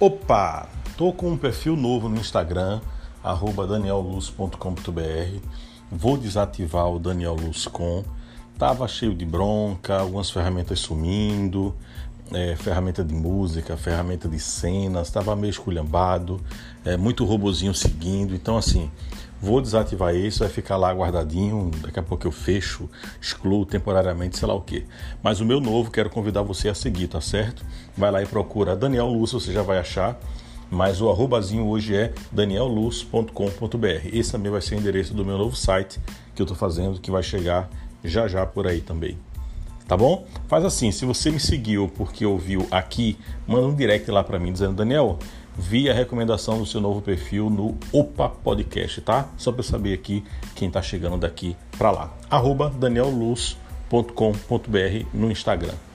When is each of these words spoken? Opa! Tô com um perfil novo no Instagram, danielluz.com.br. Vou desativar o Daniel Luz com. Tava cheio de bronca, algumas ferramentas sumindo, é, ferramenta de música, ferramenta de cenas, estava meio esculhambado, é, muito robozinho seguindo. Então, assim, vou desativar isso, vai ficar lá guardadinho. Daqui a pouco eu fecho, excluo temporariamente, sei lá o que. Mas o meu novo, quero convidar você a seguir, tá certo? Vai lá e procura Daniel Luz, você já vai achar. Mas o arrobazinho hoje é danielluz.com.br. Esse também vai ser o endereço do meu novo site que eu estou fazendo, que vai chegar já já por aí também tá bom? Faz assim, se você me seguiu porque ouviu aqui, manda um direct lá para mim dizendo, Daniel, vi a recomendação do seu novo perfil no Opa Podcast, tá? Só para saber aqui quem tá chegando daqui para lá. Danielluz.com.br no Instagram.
Opa! 0.00 0.68
Tô 0.96 1.12
com 1.12 1.30
um 1.30 1.36
perfil 1.36 1.74
novo 1.74 2.08
no 2.08 2.18
Instagram, 2.18 2.80
danielluz.com.br. 3.68 5.40
Vou 5.90 6.16
desativar 6.16 6.88
o 6.88 7.00
Daniel 7.00 7.34
Luz 7.34 7.66
com. 7.66 8.04
Tava 8.56 8.86
cheio 8.86 9.12
de 9.12 9.24
bronca, 9.24 9.98
algumas 9.98 10.30
ferramentas 10.30 10.78
sumindo, 10.78 11.74
é, 12.32 12.54
ferramenta 12.54 13.02
de 13.02 13.12
música, 13.12 13.76
ferramenta 13.76 14.28
de 14.28 14.38
cenas, 14.38 15.08
estava 15.08 15.34
meio 15.34 15.50
esculhambado, 15.50 16.40
é, 16.84 16.96
muito 16.96 17.24
robozinho 17.24 17.74
seguindo. 17.74 18.36
Então, 18.36 18.56
assim, 18.56 18.88
vou 19.40 19.60
desativar 19.60 20.14
isso, 20.14 20.40
vai 20.40 20.48
ficar 20.48 20.76
lá 20.76 20.92
guardadinho. 20.92 21.70
Daqui 21.82 21.98
a 21.98 22.02
pouco 22.02 22.26
eu 22.26 22.32
fecho, 22.32 22.88
excluo 23.20 23.64
temporariamente, 23.64 24.38
sei 24.38 24.48
lá 24.48 24.54
o 24.54 24.60
que. 24.60 24.84
Mas 25.22 25.40
o 25.40 25.44
meu 25.44 25.60
novo, 25.60 25.90
quero 25.90 26.10
convidar 26.10 26.42
você 26.42 26.68
a 26.68 26.74
seguir, 26.74 27.08
tá 27.08 27.20
certo? 27.20 27.64
Vai 27.96 28.10
lá 28.10 28.22
e 28.22 28.26
procura 28.26 28.76
Daniel 28.76 29.06
Luz, 29.06 29.32
você 29.32 29.52
já 29.52 29.62
vai 29.62 29.78
achar. 29.78 30.18
Mas 30.70 31.00
o 31.00 31.08
arrobazinho 31.08 31.66
hoje 31.66 31.94
é 31.94 32.12
danielluz.com.br. 32.30 34.08
Esse 34.12 34.32
também 34.32 34.52
vai 34.52 34.60
ser 34.60 34.74
o 34.74 34.78
endereço 34.78 35.14
do 35.14 35.24
meu 35.24 35.38
novo 35.38 35.56
site 35.56 35.98
que 36.34 36.42
eu 36.42 36.44
estou 36.44 36.56
fazendo, 36.56 37.00
que 37.00 37.10
vai 37.10 37.22
chegar 37.22 37.70
já 38.04 38.28
já 38.28 38.44
por 38.44 38.66
aí 38.66 38.80
também 38.80 39.18
tá 39.88 39.96
bom? 39.96 40.26
Faz 40.46 40.64
assim, 40.64 40.92
se 40.92 41.04
você 41.06 41.30
me 41.30 41.40
seguiu 41.40 41.90
porque 41.96 42.24
ouviu 42.24 42.68
aqui, 42.70 43.18
manda 43.46 43.66
um 43.66 43.74
direct 43.74 44.08
lá 44.10 44.22
para 44.22 44.38
mim 44.38 44.52
dizendo, 44.52 44.74
Daniel, 44.74 45.18
vi 45.56 45.90
a 45.90 45.94
recomendação 45.94 46.58
do 46.58 46.66
seu 46.66 46.80
novo 46.80 47.00
perfil 47.00 47.50
no 47.50 47.76
Opa 47.90 48.28
Podcast, 48.28 49.00
tá? 49.00 49.28
Só 49.38 49.50
para 49.50 49.62
saber 49.62 49.94
aqui 49.94 50.22
quem 50.54 50.70
tá 50.70 50.82
chegando 50.82 51.16
daqui 51.16 51.56
para 51.76 51.90
lá. 51.90 52.12
Danielluz.com.br 52.78 55.06
no 55.14 55.30
Instagram. 55.30 55.87